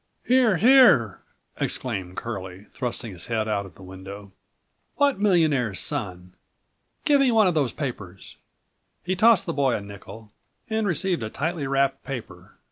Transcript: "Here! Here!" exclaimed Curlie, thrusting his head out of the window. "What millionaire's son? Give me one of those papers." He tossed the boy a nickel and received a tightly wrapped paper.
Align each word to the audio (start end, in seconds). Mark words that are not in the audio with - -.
"Here! 0.25 0.57
Here!" 0.57 1.21
exclaimed 1.57 2.17
Curlie, 2.17 2.65
thrusting 2.73 3.11
his 3.11 3.27
head 3.27 3.47
out 3.47 3.67
of 3.67 3.75
the 3.75 3.83
window. 3.83 4.31
"What 4.95 5.19
millionaire's 5.19 5.79
son? 5.79 6.33
Give 7.05 7.21
me 7.21 7.29
one 7.31 7.45
of 7.45 7.53
those 7.53 7.71
papers." 7.71 8.37
He 9.03 9.15
tossed 9.15 9.45
the 9.45 9.53
boy 9.53 9.75
a 9.75 9.79
nickel 9.81 10.31
and 10.67 10.87
received 10.87 11.21
a 11.21 11.29
tightly 11.29 11.67
wrapped 11.67 12.03
paper. 12.03 12.53